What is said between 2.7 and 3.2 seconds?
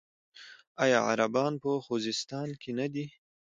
نه دي؟